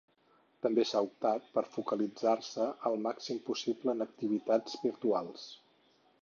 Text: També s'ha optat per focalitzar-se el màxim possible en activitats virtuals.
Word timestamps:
També 0.65 0.85
s'ha 0.91 1.01
optat 1.07 1.51
per 1.57 1.63
focalitzar-se 1.75 2.65
el 2.91 2.97
màxim 3.09 3.43
possible 3.51 3.95
en 3.97 4.03
activitats 4.07 4.81
virtuals. 4.89 5.47